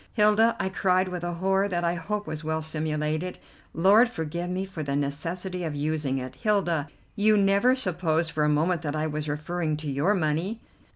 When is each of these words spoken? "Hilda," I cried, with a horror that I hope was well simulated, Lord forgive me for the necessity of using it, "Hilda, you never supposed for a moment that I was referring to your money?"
"Hilda," 0.15 0.55
I 0.59 0.69
cried, 0.69 1.09
with 1.09 1.23
a 1.23 1.33
horror 1.35 1.67
that 1.67 1.83
I 1.83 1.93
hope 1.93 2.25
was 2.25 2.43
well 2.43 2.63
simulated, 2.63 3.37
Lord 3.71 4.09
forgive 4.09 4.49
me 4.49 4.65
for 4.65 4.81
the 4.81 4.95
necessity 4.95 5.63
of 5.63 5.75
using 5.75 6.17
it, 6.17 6.37
"Hilda, 6.37 6.89
you 7.15 7.37
never 7.37 7.75
supposed 7.75 8.31
for 8.31 8.43
a 8.43 8.49
moment 8.49 8.81
that 8.81 8.95
I 8.95 9.05
was 9.05 9.29
referring 9.29 9.77
to 9.77 9.91
your 9.91 10.15
money?" 10.15 10.59